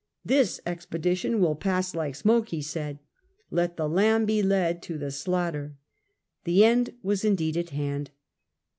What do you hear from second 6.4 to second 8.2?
The end was, indeed, at hand.